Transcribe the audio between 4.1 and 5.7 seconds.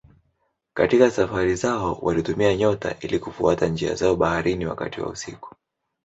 baharini wakati wa usiku.